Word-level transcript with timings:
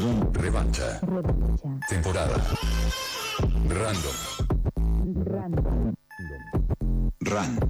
Revancha. 0.00 0.98
Temporada. 1.86 2.34
Random. 3.68 4.16
Random. 5.26 5.94
Random. 7.20 7.69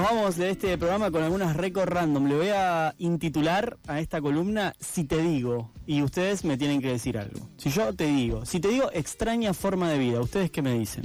Nos 0.00 0.08
vamos 0.12 0.36
de 0.38 0.48
este 0.48 0.78
programa 0.78 1.10
con 1.10 1.22
algunas 1.22 1.54
récords 1.54 1.92
random. 1.92 2.26
Le 2.26 2.34
voy 2.34 2.48
a 2.48 2.94
intitular 2.96 3.76
a 3.86 4.00
esta 4.00 4.22
columna 4.22 4.72
Si 4.80 5.04
te 5.04 5.18
digo. 5.18 5.72
Y 5.86 6.00
ustedes 6.00 6.42
me 6.42 6.56
tienen 6.56 6.80
que 6.80 6.88
decir 6.88 7.18
algo. 7.18 7.38
Si 7.58 7.68
yo 7.68 7.94
te 7.94 8.06
digo, 8.06 8.46
si 8.46 8.60
te 8.60 8.68
digo 8.68 8.88
extraña 8.94 9.52
forma 9.52 9.90
de 9.90 9.98
vida, 9.98 10.18
¿ustedes 10.22 10.50
qué 10.50 10.62
me 10.62 10.72
dicen? 10.78 11.04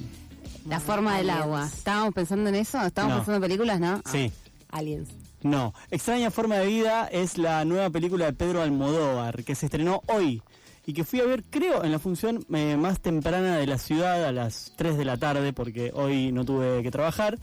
La 0.66 0.80
forma 0.80 1.17
del 1.17 1.30
agua. 1.30 1.66
¿Estábamos 1.66 2.13
pensando 2.13 2.48
en 2.48 2.55
eso? 2.55 2.81
¿Estábamos 2.86 3.16
No. 3.17 3.20
pensando 3.20 3.36
en 3.45 3.50
películas, 3.52 3.80
no? 3.81 4.02
Sí. 4.09 4.31
Aliens. 4.70 5.09
No, 5.44 5.73
Extraña 5.91 6.31
Forma 6.31 6.55
de 6.55 6.67
Vida 6.67 7.08
es 7.12 7.38
la 7.38 7.66
nueva 7.66 7.89
película 7.89 8.27
de 8.27 8.31
Pedro 8.34 8.62
Almodóvar 8.62 9.44
que 9.44 9.55
se 9.55 9.66
estrenó 9.66 10.03
hoy 10.08 10.41
y 10.86 10.94
que 10.94 11.03
fui 11.03 11.20
a 11.20 11.25
ver, 11.25 11.44
creo, 11.50 11.84
en 11.84 11.91
la 11.91 12.00
función 12.00 12.45
eh, 12.53 12.77
más 12.77 13.02
temprana 13.02 13.58
de 13.58 13.67
la 13.67 13.77
ciudad 13.77 14.23
a 14.23 14.31
las 14.31 14.72
3 14.77 14.98
de 14.98 15.03
la 15.03 15.17
tarde 15.17 15.52
porque 15.52 15.91
hoy 15.94 16.31
no 16.31 16.45
tuve 16.45 16.81
que 16.81 16.91
trabajar. 16.91 17.38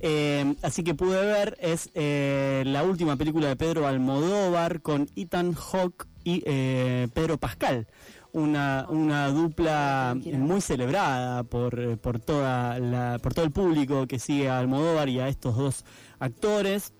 Eh, 0.00 0.54
así 0.62 0.82
que 0.82 0.94
pude 0.94 1.24
ver, 1.24 1.56
es 1.60 1.90
eh, 1.94 2.62
la 2.66 2.82
última 2.84 3.16
película 3.16 3.48
de 3.48 3.56
Pedro 3.56 3.86
Almodóvar 3.86 4.82
con 4.82 5.08
Ethan 5.16 5.54
Hawke 5.54 6.06
y 6.24 6.42
eh, 6.46 7.08
Pedro 7.14 7.38
Pascal. 7.38 7.86
Una, 8.32 8.86
una 8.88 9.28
dupla 9.28 10.16
muy 10.32 10.60
celebrada 10.60 11.44
por, 11.44 11.78
eh, 11.78 11.96
por, 11.96 12.18
toda 12.18 12.80
la, 12.80 13.20
por 13.22 13.32
todo 13.32 13.44
el 13.44 13.52
público 13.52 14.08
que 14.08 14.18
sigue 14.18 14.48
a 14.48 14.58
Almodóvar 14.58 15.08
y 15.08 15.20
a 15.20 15.28
estos 15.28 15.56
dos 15.56 15.84
actores 16.18 16.92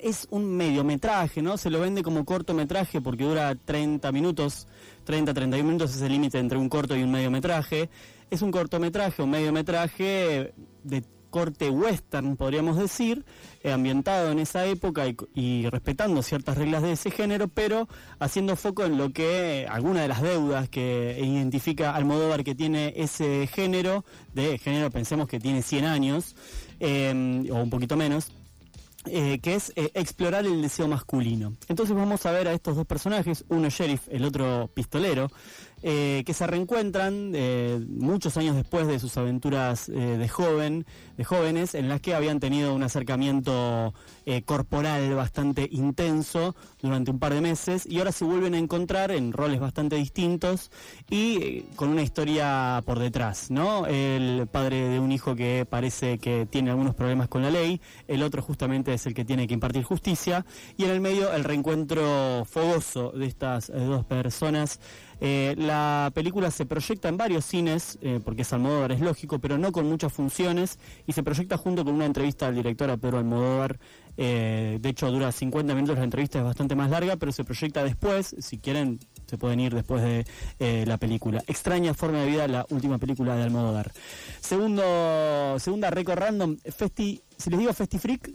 es 0.00 0.26
un 0.30 0.56
mediometraje, 0.56 1.42
¿no? 1.42 1.58
Se 1.58 1.68
lo 1.68 1.80
vende 1.80 2.02
como 2.02 2.24
cortometraje 2.24 3.00
porque 3.00 3.24
dura 3.24 3.54
30 3.54 4.10
minutos, 4.12 4.66
30, 5.04 5.34
31 5.34 5.66
minutos 5.66 5.94
es 5.94 6.02
el 6.02 6.12
límite 6.12 6.38
entre 6.38 6.56
un 6.56 6.68
corto 6.68 6.96
y 6.96 7.02
un 7.02 7.10
mediometraje. 7.10 7.90
Es 8.30 8.40
un 8.40 8.50
cortometraje 8.50 9.20
o 9.20 9.26
mediometraje 9.26 10.54
de 10.82 11.04
corte 11.32 11.68
western, 11.70 12.36
podríamos 12.36 12.76
decir, 12.78 13.24
eh, 13.64 13.72
ambientado 13.72 14.30
en 14.30 14.38
esa 14.38 14.64
época 14.66 15.06
y, 15.34 15.68
respetando 15.68 16.22
ciertas 16.22 16.56
reglas 16.56 16.82
de 16.82 16.92
ese 16.92 17.10
género, 17.10 17.48
pero 17.48 17.88
haciendo 18.20 18.54
foco 18.54 18.84
en 18.84 18.96
lo 18.96 19.12
que 19.12 19.66
alguna 19.68 20.02
de 20.02 20.08
las 20.08 20.22
deudas 20.22 20.68
que 20.68 21.18
identifica 21.20 21.96
Almodóvar 21.96 22.44
que 22.44 22.54
tiene 22.54 22.92
ese 22.96 23.48
género, 23.48 24.04
de 24.32 24.58
género 24.58 24.92
pensemos 24.92 25.26
que 25.26 25.40
tiene 25.40 25.62
100 25.62 25.84
años, 25.86 26.36
eh, 26.78 27.48
o 27.50 27.56
un 27.56 27.70
poquito 27.70 27.96
menos, 27.96 28.30
eh, 29.06 29.40
que 29.40 29.56
es 29.56 29.72
eh, 29.74 29.90
explorar 29.94 30.46
el 30.46 30.62
deseo 30.62 30.86
masculino. 30.86 31.54
Entonces 31.66 31.96
vamos 31.96 32.24
a 32.24 32.30
ver 32.30 32.46
a 32.46 32.52
estos 32.52 32.76
dos 32.76 32.86
personajes, 32.86 33.44
uno 33.48 33.68
sheriff, 33.68 34.06
el 34.08 34.24
otro 34.24 34.70
pistolero, 34.72 35.28
eh, 35.82 36.22
que 36.24 36.32
se 36.32 36.46
reencuentran 36.46 37.32
eh, 37.34 37.84
muchos 37.88 38.36
años 38.36 38.54
después 38.54 38.86
de 38.86 39.00
sus 39.00 39.16
aventuras 39.16 39.88
eh, 39.88 39.92
de 39.92 40.28
joven, 40.28 40.86
de 41.16 41.24
jóvenes, 41.24 41.74
en 41.74 41.88
las 41.88 42.00
que 42.00 42.14
habían 42.14 42.40
tenido 42.40 42.74
un 42.74 42.82
acercamiento 42.82 43.92
corporal 44.44 45.16
bastante 45.16 45.68
intenso 45.72 46.54
durante 46.80 47.10
un 47.10 47.18
par 47.18 47.34
de 47.34 47.40
meses 47.40 47.86
y 47.86 47.98
ahora 47.98 48.12
se 48.12 48.24
vuelven 48.24 48.54
a 48.54 48.58
encontrar 48.58 49.10
en 49.10 49.32
roles 49.32 49.58
bastante 49.58 49.96
distintos 49.96 50.70
y 51.10 51.62
con 51.74 51.88
una 51.88 52.02
historia 52.02 52.80
por 52.86 53.00
detrás, 53.00 53.50
¿no? 53.50 53.84
El 53.86 54.46
padre 54.46 54.88
de 54.88 55.00
un 55.00 55.10
hijo 55.10 55.34
que 55.34 55.66
parece 55.68 56.18
que 56.18 56.46
tiene 56.46 56.70
algunos 56.70 56.94
problemas 56.94 57.28
con 57.28 57.42
la 57.42 57.50
ley, 57.50 57.80
el 58.06 58.22
otro 58.22 58.42
justamente 58.42 58.94
es 58.94 59.06
el 59.06 59.14
que 59.14 59.24
tiene 59.24 59.48
que 59.48 59.54
impartir 59.54 59.82
justicia 59.82 60.46
y 60.76 60.84
en 60.84 60.90
el 60.90 61.00
medio 61.00 61.32
el 61.32 61.42
reencuentro 61.42 62.44
fogoso 62.44 63.10
de 63.10 63.26
estas 63.26 63.72
dos 63.74 64.04
personas. 64.04 64.78
Eh, 65.24 65.54
la 65.56 66.10
película 66.12 66.50
se 66.50 66.66
proyecta 66.66 67.08
en 67.08 67.16
varios 67.16 67.44
cines, 67.44 67.96
eh, 68.02 68.18
porque 68.24 68.42
es 68.42 68.52
Almodóvar, 68.52 68.90
es 68.90 69.00
lógico, 69.00 69.38
pero 69.38 69.56
no 69.56 69.70
con 69.70 69.88
muchas 69.88 70.12
funciones, 70.12 70.80
y 71.06 71.12
se 71.12 71.22
proyecta 71.22 71.56
junto 71.56 71.84
con 71.84 71.94
una 71.94 72.06
entrevista 72.06 72.48
al 72.48 72.56
director 72.56 72.90
a 72.90 72.96
Pedro 72.96 73.18
Almodóvar. 73.18 73.78
eh, 74.16 74.78
de 74.80 74.88
hecho, 74.88 75.10
dura 75.12 75.30
50 75.30 75.74
minutos, 75.74 75.96
la 75.96 76.04
entrevista 76.04 76.38
es 76.40 76.44
bastante 76.44 76.74
más 76.74 76.90
larga, 76.90 77.16
pero 77.16 77.30
se 77.30 77.44
proyecta 77.44 77.84
después, 77.84 78.34
si 78.40 78.58
quieren, 78.58 78.98
se 79.26 79.38
pueden 79.38 79.60
ir 79.60 79.72
después 79.72 80.02
de 80.02 80.86
la 80.86 80.98
película. 80.98 81.42
Extraña 81.46 81.94
forma 81.94 82.18
de 82.18 82.26
vida, 82.26 82.48
la 82.48 82.66
última 82.70 82.98
película 82.98 83.36
de 83.36 83.44
Almodóvar. 83.44 83.92
Segundo, 84.40 85.56
segunda 85.60 85.88
récord 85.90 86.18
random, 86.18 86.56
Festi, 86.58 87.22
si 87.38 87.48
les 87.48 87.60
digo 87.60 87.72
Festi 87.72 87.98
Freak, 87.98 88.32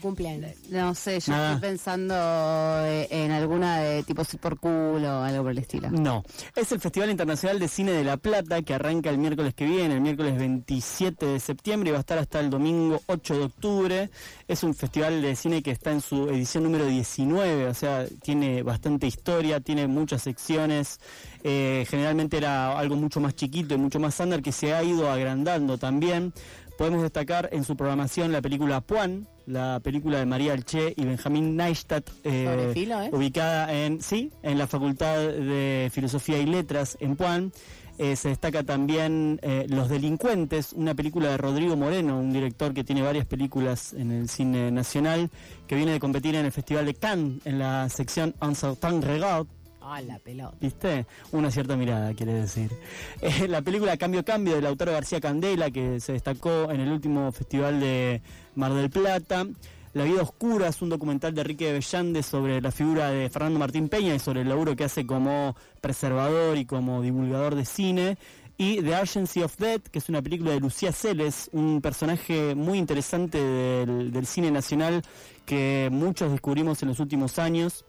Cumpleaños. 0.00 0.52
No 0.70 0.94
sé, 0.94 1.20
yo 1.20 1.32
Nada. 1.32 1.54
estoy 1.54 1.70
pensando 1.70 2.14
eh, 2.16 3.08
en 3.10 3.30
alguna 3.30 3.78
de 3.78 4.02
tipo 4.02 4.24
Super 4.24 4.56
Cool 4.56 5.04
o 5.04 5.22
algo 5.22 5.42
por 5.42 5.52
el 5.52 5.58
estilo. 5.58 5.90
No, 5.90 6.24
es 6.56 6.72
el 6.72 6.80
Festival 6.80 7.10
Internacional 7.10 7.58
de 7.58 7.68
Cine 7.68 7.92
de 7.92 8.04
La 8.04 8.16
Plata 8.16 8.62
que 8.62 8.74
arranca 8.74 9.10
el 9.10 9.18
miércoles 9.18 9.54
que 9.54 9.66
viene, 9.66 9.94
el 9.94 10.00
miércoles 10.00 10.36
27 10.38 11.26
de 11.26 11.40
septiembre 11.40 11.90
y 11.90 11.92
va 11.92 11.98
a 11.98 12.00
estar 12.00 12.18
hasta 12.18 12.40
el 12.40 12.50
domingo 12.50 13.00
8 13.06 13.38
de 13.38 13.44
octubre. 13.44 14.10
Es 14.48 14.62
un 14.62 14.74
festival 14.74 15.22
de 15.22 15.36
cine 15.36 15.62
que 15.62 15.70
está 15.70 15.92
en 15.92 16.00
su 16.00 16.28
edición 16.28 16.64
número 16.64 16.86
19, 16.86 17.66
o 17.66 17.74
sea, 17.74 18.06
tiene 18.22 18.62
bastante 18.62 19.06
historia, 19.06 19.60
tiene 19.60 19.86
muchas 19.86 20.22
secciones. 20.22 21.00
Eh, 21.42 21.86
generalmente 21.88 22.36
era 22.36 22.78
algo 22.78 22.96
mucho 22.96 23.20
más 23.20 23.34
chiquito 23.34 23.74
y 23.74 23.78
mucho 23.78 23.98
más 24.00 24.18
under 24.20 24.42
que 24.42 24.52
se 24.52 24.74
ha 24.74 24.82
ido 24.82 25.10
agrandando 25.10 25.78
también. 25.78 26.32
Podemos 26.76 27.02
destacar 27.02 27.50
en 27.52 27.64
su 27.64 27.76
programación 27.76 28.32
la 28.32 28.40
película 28.40 28.80
Puan, 28.80 29.28
la 29.50 29.80
película 29.80 30.18
de 30.18 30.26
María 30.26 30.52
Alché 30.52 30.94
y 30.96 31.04
Benjamín 31.04 31.56
Neistat, 31.56 32.08
eh, 32.24 32.70
filo, 32.72 33.02
¿eh? 33.02 33.10
ubicada 33.12 33.72
en, 33.72 34.00
sí, 34.00 34.30
en 34.42 34.58
la 34.58 34.66
Facultad 34.66 35.16
de 35.16 35.90
Filosofía 35.92 36.38
y 36.38 36.46
Letras 36.46 36.96
en 37.00 37.16
Puan. 37.16 37.52
Eh, 37.98 38.16
se 38.16 38.30
destaca 38.30 38.62
también 38.62 39.38
Los 39.68 39.90
Delincuentes, 39.90 40.72
una 40.72 40.94
película 40.94 41.28
de 41.28 41.36
Rodrigo 41.36 41.76
Moreno, 41.76 42.18
un 42.18 42.32
director 42.32 42.72
que 42.72 42.82
tiene 42.82 43.02
varias 43.02 43.26
películas 43.26 43.92
en 43.92 44.10
el 44.10 44.30
cine 44.30 44.70
nacional, 44.70 45.28
que 45.66 45.74
viene 45.74 45.92
de 45.92 46.00
competir 46.00 46.34
en 46.34 46.46
el 46.46 46.52
Festival 46.52 46.86
de 46.86 46.94
Cannes 46.94 47.44
en 47.44 47.58
la 47.58 47.90
sección 47.90 48.34
Un 48.40 48.54
certain 48.54 49.02
regard, 49.02 49.46
Ah, 49.82 50.00
la 50.02 50.18
pelota. 50.18 50.56
¿Viste? 50.60 51.06
Una 51.32 51.50
cierta 51.50 51.76
mirada, 51.76 52.14
quiere 52.14 52.34
decir. 52.34 52.70
Eh, 53.22 53.48
la 53.48 53.60
película 53.60 53.96
Cambio 53.96 54.24
Cambio 54.24 54.54
del 54.54 54.66
autor 54.66 54.90
García 54.90 55.20
Candela, 55.20 55.70
que 55.70 56.00
se 56.00 56.12
destacó 56.12 56.70
en 56.70 56.80
el 56.80 56.90
último 56.90 57.30
festival 57.32 57.80
de 57.80 58.22
Mar 58.54 58.72
del 58.72 58.88
Plata. 58.88 59.46
La 59.92 60.04
vida 60.04 60.22
oscura 60.22 60.68
es 60.68 60.80
un 60.82 60.88
documental 60.88 61.34
de 61.34 61.40
Enrique 61.40 61.72
Bellande 61.72 62.22
sobre 62.22 62.60
la 62.60 62.70
figura 62.70 63.10
de 63.10 63.28
Fernando 63.28 63.58
Martín 63.58 63.88
Peña 63.88 64.14
y 64.14 64.18
sobre 64.18 64.42
el 64.42 64.48
laburo 64.48 64.76
que 64.76 64.84
hace 64.84 65.04
como 65.04 65.56
preservador 65.80 66.56
y 66.56 66.64
como 66.64 67.02
divulgador 67.02 67.56
de 67.56 67.64
cine. 67.64 68.16
Y 68.56 68.82
The 68.82 69.00
Urgency 69.00 69.42
of 69.42 69.56
Death, 69.56 69.88
que 69.88 69.98
es 69.98 70.08
una 70.08 70.22
película 70.22 70.52
de 70.52 70.60
Lucía 70.60 70.92
Celes, 70.92 71.50
un 71.52 71.80
personaje 71.80 72.54
muy 72.54 72.78
interesante 72.78 73.38
del 73.38 74.26
cine 74.26 74.50
nacional 74.50 75.02
que 75.44 75.88
muchos 75.90 76.30
descubrimos 76.30 76.82
en 76.82 76.88
los 76.88 77.00
últimos 77.00 77.38
años 77.38 77.84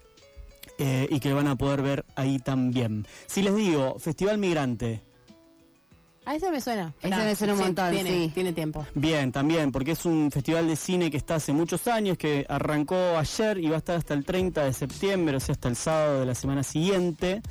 eh, 0.84 1.08
y 1.12 1.20
que 1.20 1.32
van 1.32 1.46
a 1.46 1.56
poder 1.56 1.84
ver 1.84 2.06
ahí 2.16 2.40
también. 2.40 3.06
Si 3.28 3.44
les 3.44 3.56
digo, 3.56 4.00
Festival 4.00 4.40
Migrante, 4.40 5.04
A 6.26 6.36
ese 6.36 6.50
me 6.50 6.60
suena. 6.60 6.92
Ese 7.04 7.16
me 7.16 7.36
suena 7.36 7.54
un 7.54 7.60
montón, 7.60 7.92
tiene, 7.92 8.10
sí. 8.10 8.32
Tiene 8.34 8.52
tiempo. 8.52 8.84
bien, 8.96 9.32
también, 9.32 9.72
porque 9.72 9.92
es 9.92 10.06
un 10.06 10.32
festival 10.32 10.68
de 10.68 10.76
cine 10.76 11.12
que 11.12 11.18
está 11.18 11.36
hace 11.36 11.54
muchos 11.54 11.88
años, 11.88 12.18
que 12.18 12.48
arrancó 12.50 12.96
ayer 12.96 13.60
y 13.60 13.70
va 13.70 13.76
a 13.76 13.78
estar 13.78 13.96
hasta 13.96 14.16
el 14.16 14.26
30 14.26 14.66
de 14.66 14.74
septiembre, 14.74 15.38
o 15.38 15.40
sea, 15.40 15.54
hasta 15.54 15.70
el 15.70 15.76
sábado 15.76 16.22
de 16.22 16.26
la 16.26 16.34
semana 16.34 16.64
siguiente, 16.64 17.44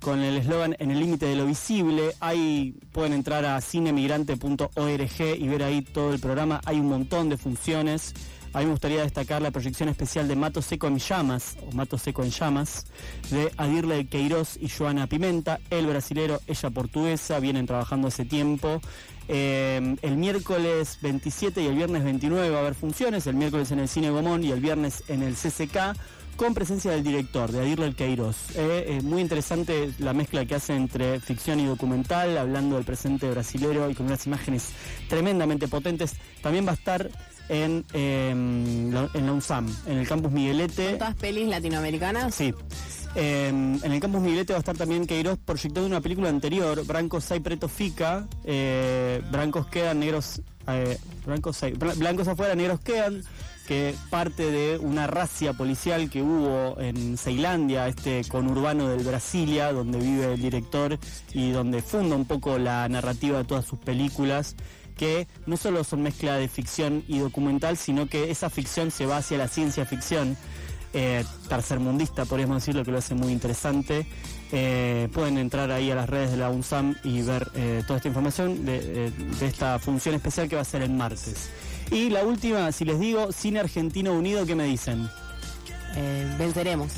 con 0.00 0.20
el 0.20 0.38
eslogan 0.38 0.74
En 0.78 0.90
el 0.90 1.00
límite 1.00 1.26
de 1.26 1.36
lo 1.36 1.44
visible. 1.44 2.14
Ahí 2.20 2.74
pueden 2.92 3.12
entrar 3.12 3.44
a 3.44 3.60
cinemigrante.org 3.60 5.20
y 5.38 5.48
ver 5.48 5.62
ahí 5.62 5.82
todo 5.82 6.14
el 6.14 6.20
programa. 6.20 6.62
Hay 6.64 6.80
un 6.80 6.88
montón 6.88 7.28
de 7.28 7.36
funciones. 7.36 8.14
A 8.52 8.60
mí 8.60 8.64
me 8.64 8.70
gustaría 8.70 9.02
destacar 9.02 9.42
la 9.42 9.50
proyección 9.50 9.88
especial 9.88 10.26
de 10.26 10.34
Mato 10.34 10.62
Seco 10.62 10.86
en 10.86 10.98
Llamas, 10.98 11.56
o 11.66 11.74
Mato 11.74 11.98
Seco 11.98 12.24
en 12.24 12.30
Llamas, 12.30 12.86
de 13.30 13.52
Adirle 13.56 14.06
Queiroz 14.06 14.56
y 14.58 14.68
Joana 14.68 15.06
Pimenta, 15.06 15.60
el 15.70 15.86
brasilero, 15.86 16.40
ella 16.46 16.70
portuguesa, 16.70 17.40
vienen 17.40 17.66
trabajando 17.66 18.08
hace 18.08 18.24
tiempo. 18.24 18.80
Eh, 19.28 19.96
el 20.00 20.16
miércoles 20.16 20.98
27 21.02 21.62
y 21.62 21.66
el 21.66 21.74
viernes 21.74 22.02
29 22.04 22.48
va 22.48 22.56
a 22.56 22.60
haber 22.60 22.74
funciones, 22.74 23.26
el 23.26 23.34
miércoles 23.36 23.70
en 23.70 23.80
el 23.80 23.88
Cine 23.88 24.10
Gomón 24.10 24.42
y 24.42 24.50
el 24.50 24.60
viernes 24.60 25.04
en 25.08 25.22
el 25.22 25.34
CCK, 25.34 25.94
con 26.38 26.54
presencia 26.54 26.92
del 26.92 27.02
director, 27.02 27.50
de 27.50 27.58
Adirle 27.58 27.92
Queiroz. 27.94 28.36
Eh, 28.54 28.96
es 28.96 29.02
muy 29.04 29.20
interesante 29.20 29.90
la 29.98 30.12
mezcla 30.12 30.46
que 30.46 30.54
hace 30.54 30.72
entre 30.74 31.18
ficción 31.18 31.58
y 31.58 31.66
documental, 31.66 32.38
hablando 32.38 32.76
del 32.76 32.84
presente 32.84 33.28
brasilero 33.28 33.90
y 33.90 33.94
con 33.96 34.06
unas 34.06 34.24
imágenes 34.24 34.68
tremendamente 35.08 35.66
potentes. 35.66 36.14
También 36.40 36.64
va 36.64 36.70
a 36.70 36.74
estar 36.74 37.10
en, 37.48 37.84
eh, 37.92 38.32
la, 38.92 39.10
en 39.14 39.26
la 39.26 39.32
UNSAM, 39.32 39.66
en 39.88 39.98
el 39.98 40.06
campus 40.06 40.30
Miguelete. 40.30 40.90
¿Son 40.90 40.98
todas 40.98 41.14
pelis 41.16 41.48
latinoamericanas? 41.48 42.32
Sí. 42.34 42.54
Eh, 43.16 43.48
en 43.48 43.80
el 43.92 44.00
campus 44.00 44.20
Miglete 44.20 44.52
va 44.52 44.58
a 44.58 44.60
estar 44.60 44.76
también 44.76 45.06
Queiroz 45.06 45.38
proyectando 45.44 45.88
una 45.88 46.00
película 46.00 46.28
anterior, 46.28 46.86
Brancos 46.86 47.32
hay 47.32 47.40
preto 47.40 47.66
fica, 47.66 48.28
eh, 48.44 49.22
Brancos 49.32 49.66
quedan, 49.66 49.98
negros, 49.98 50.40
eh, 50.68 50.98
blancos, 51.26 51.60
hay- 51.64 51.72
blancos 51.72 52.28
afuera, 52.28 52.54
negros 52.54 52.78
quedan, 52.80 53.24
que 53.68 53.94
parte 54.08 54.50
de 54.50 54.78
una 54.78 55.06
racia 55.06 55.52
policial 55.52 56.08
que 56.08 56.22
hubo 56.22 56.80
en 56.80 57.18
Ceilandia, 57.18 57.86
este 57.86 58.24
conurbano 58.26 58.88
del 58.88 59.04
Brasilia, 59.04 59.74
donde 59.74 59.98
vive 59.98 60.32
el 60.32 60.40
director 60.40 60.98
y 61.34 61.50
donde 61.50 61.82
funda 61.82 62.16
un 62.16 62.24
poco 62.24 62.58
la 62.58 62.88
narrativa 62.88 63.36
de 63.36 63.44
todas 63.44 63.66
sus 63.66 63.78
películas 63.78 64.56
que 64.96 65.28
no 65.44 65.58
solo 65.58 65.84
son 65.84 66.02
mezcla 66.02 66.36
de 66.36 66.48
ficción 66.48 67.04
y 67.08 67.18
documental, 67.18 67.76
sino 67.76 68.06
que 68.06 68.30
esa 68.30 68.48
ficción 68.48 68.90
se 68.90 69.04
va 69.04 69.18
hacia 69.18 69.36
la 69.36 69.48
ciencia 69.48 69.84
ficción, 69.84 70.38
eh, 70.94 71.22
tercermundista, 71.50 72.24
podríamos 72.24 72.62
decirlo, 72.62 72.84
que 72.86 72.90
lo 72.90 72.98
hace 72.98 73.14
muy 73.14 73.32
interesante. 73.32 74.06
Eh, 74.50 75.08
pueden 75.12 75.36
entrar 75.36 75.70
ahí 75.70 75.90
a 75.90 75.94
las 75.94 76.08
redes 76.08 76.30
de 76.30 76.38
la 76.38 76.48
UNSAM 76.48 76.96
y 77.04 77.20
ver 77.20 77.48
eh, 77.54 77.82
toda 77.86 77.98
esta 77.98 78.08
información 78.08 78.64
de, 78.64 78.78
eh, 79.06 79.12
de 79.38 79.46
esta 79.46 79.78
función 79.78 80.14
especial 80.14 80.48
que 80.48 80.56
va 80.56 80.62
a 80.62 80.64
ser 80.64 80.80
el 80.80 80.90
martes. 80.90 81.50
Y 81.90 82.10
la 82.10 82.22
última, 82.22 82.70
si 82.72 82.84
les 82.84 83.00
digo, 83.00 83.32
Cine 83.32 83.60
Argentino 83.60 84.12
Unido, 84.12 84.44
¿qué 84.44 84.54
me 84.54 84.64
dicen? 84.64 85.08
Eh, 85.96 86.34
venceremos. 86.38 86.92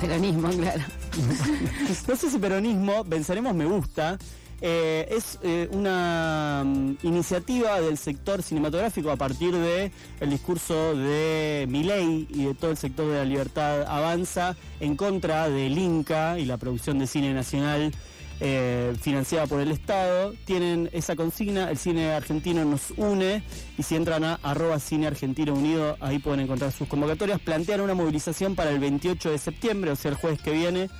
Peronismo, 0.00 0.50
claro. 0.50 0.82
No 2.08 2.16
sé 2.16 2.30
si 2.30 2.38
peronismo, 2.38 3.04
venceremos 3.04 3.54
me 3.54 3.64
gusta. 3.64 4.18
Eh, 4.60 5.06
es 5.10 5.38
eh, 5.42 5.68
una 5.72 6.62
mm, 6.64 6.96
iniciativa 7.02 7.80
del 7.80 7.98
sector 7.98 8.42
cinematográfico 8.42 9.10
a 9.10 9.16
partir 9.16 9.54
de 9.54 9.92
el 10.20 10.30
discurso 10.30 10.94
de 10.94 11.66
Milei 11.68 12.26
y 12.30 12.44
de 12.44 12.54
todo 12.54 12.70
el 12.70 12.76
sector 12.76 13.06
de 13.10 13.18
la 13.18 13.24
libertad 13.24 13.82
avanza 13.82 14.56
en 14.80 14.96
contra 14.96 15.50
del 15.50 15.76
Inca 15.76 16.38
y 16.38 16.46
la 16.46 16.56
producción 16.56 16.98
de 16.98 17.06
cine 17.06 17.34
nacional 17.34 17.92
eh, 18.40 18.94
financiada 19.00 19.46
por 19.46 19.60
el 19.60 19.70
Estado. 19.70 20.34
Tienen 20.44 20.90
esa 20.92 21.16
consigna, 21.16 21.70
el 21.70 21.78
cine 21.78 22.12
argentino 22.12 22.64
nos 22.64 22.90
une 22.96 23.42
y 23.78 23.82
si 23.82 23.96
entran 23.96 24.24
a 24.24 24.34
arroba 24.42 24.78
cine 24.80 25.06
argentino 25.06 25.54
unido, 25.54 25.96
ahí 26.00 26.18
pueden 26.18 26.40
encontrar 26.40 26.72
sus 26.72 26.88
convocatorias. 26.88 27.40
Plantean 27.40 27.80
una 27.80 27.94
movilización 27.94 28.54
para 28.54 28.70
el 28.70 28.78
28 28.78 29.30
de 29.30 29.38
septiembre, 29.38 29.90
o 29.90 29.96
sea, 29.96 30.10
el 30.10 30.16
jueves 30.16 30.40
que 30.40 30.50
viene. 30.52 30.90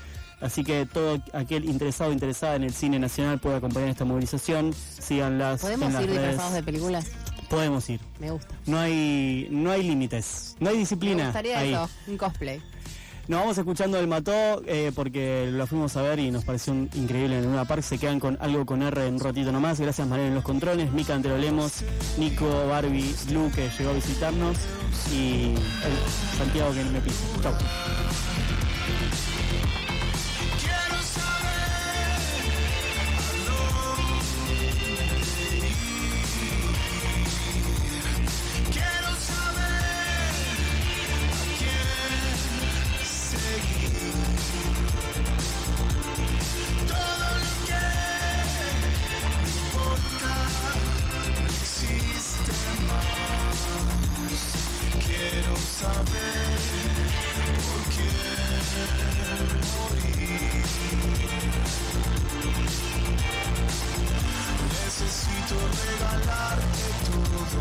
Así 0.41 0.63
que 0.65 0.85
todo 0.85 1.23
aquel 1.33 1.65
interesado 1.65 2.11
o 2.11 2.13
interesada 2.13 2.57
en 2.57 2.65
el 2.65 2.73
cine 2.75 2.99
nacional 2.99 3.39
puede 3.39 3.57
acompañar 3.57 3.89
esta 3.89 4.05
movilización. 4.05 4.75
Síganlas. 4.75 5.61
¿Podemos 5.63 5.87
en 5.89 5.93
las 5.95 6.03
ir 6.03 6.09
redes. 6.11 6.23
disfrazados 6.23 6.55
de 6.55 6.63
películas? 6.63 7.07
Podemos 7.49 7.89
ir. 7.89 8.01
Me 8.19 8.31
gusta. 8.31 8.55
No 8.67 8.79
hay, 8.79 9.47
no 9.51 9.71
hay 9.71 9.83
límites. 9.85 10.57
No 10.61 10.69
hay 10.69 10.75
Me 10.75 10.81
disciplina. 10.81 11.25
gustaría 11.27 11.59
ahí. 11.59 11.73
eso, 11.73 11.89
un 12.09 12.17
cosplay. 12.19 12.61
Nos 13.27 13.41
vamos 13.41 13.57
escuchando 13.57 13.99
el 13.99 14.07
Mató 14.07 14.63
eh, 14.67 14.93
porque 14.95 15.49
lo 15.51 15.67
fuimos 15.67 15.97
a 15.97 16.03
ver 16.03 16.19
y 16.19 16.31
nos 16.31 16.45
pareció 16.45 16.75
increíble 16.75 17.39
en 17.39 17.47
una 17.47 17.65
park. 17.65 17.83
Se 17.83 17.99
quedan 17.99 18.21
con 18.21 18.37
algo 18.41 18.67
con 18.67 18.83
R 18.83 19.07
en 19.07 19.15
un 19.15 19.21
ratito 19.21 19.51
nomás. 19.51 19.81
Gracias 19.81 20.07
Mariana 20.07 20.29
en 20.29 20.35
los 20.35 20.45
controles, 20.45 20.93
Mica 20.93 21.15
Antero 21.15 21.39
Lemos, 21.39 21.85
Nico, 22.19 22.47
Barbie, 22.69 23.15
Lu 23.33 23.51
que 23.51 23.71
llegó 23.79 23.91
a 23.91 23.95
visitarnos 23.95 24.59
y 25.13 25.55
el 25.55 26.39
Santiago 26.39 26.73
que 26.75 26.85
me 26.85 27.01
pisa. 27.01 27.25
Chau. 27.43 27.55
Regalarte 66.05 66.87
todo. 67.07 67.61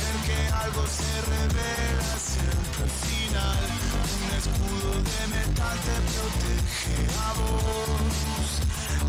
Ver 0.00 0.16
que 0.26 0.38
algo 0.64 0.82
se 0.86 1.12
revela 1.32 2.16
siempre 2.18 2.82
al 2.84 2.90
final. 3.08 3.64
Un 4.14 4.30
escudo 4.40 4.90
de 5.10 5.20
metal 5.34 5.76
te 5.86 5.96
protege 6.12 6.96
a 7.18 7.32
vos, 7.40 8.48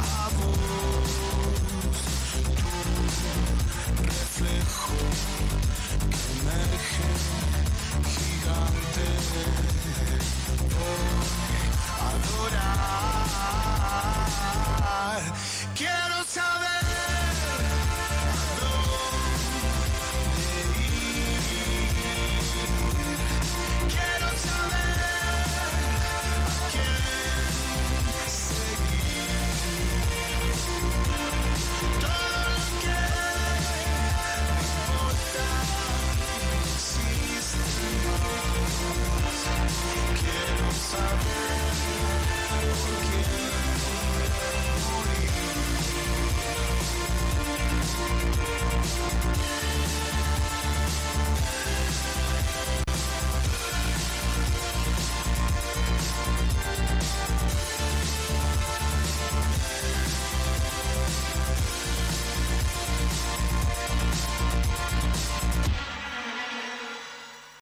a 0.02 0.30
vos. 0.38 1.55